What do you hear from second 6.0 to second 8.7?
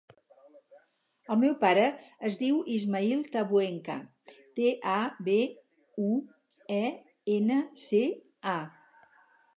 u, e, ena, ce, a.